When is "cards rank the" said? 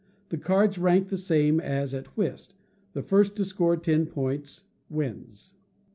0.39-1.15